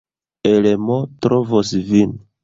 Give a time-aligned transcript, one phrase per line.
[0.51, 0.95] Elmo
[1.25, 2.17] trovos vin.